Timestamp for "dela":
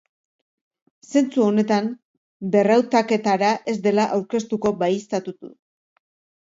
3.87-4.09